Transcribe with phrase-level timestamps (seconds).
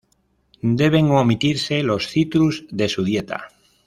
[0.79, 3.49] Deben omitirse los citrus de su dieta.